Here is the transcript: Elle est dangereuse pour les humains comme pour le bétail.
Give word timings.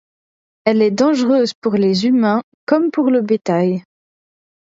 Elle 0.65 0.81
est 0.81 0.89
dangereuse 0.89 1.53
pour 1.53 1.73
les 1.73 2.07
humains 2.07 2.41
comme 2.65 2.89
pour 2.89 3.11
le 3.11 3.21
bétail. 3.21 3.83